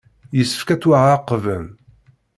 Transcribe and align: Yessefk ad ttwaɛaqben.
Yessefk 0.37 0.69
ad 0.69 0.79
ttwaɛaqben. 0.79 1.65